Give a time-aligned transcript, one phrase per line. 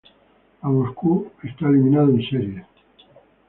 [0.63, 2.65] A Moscú está eliminado en series.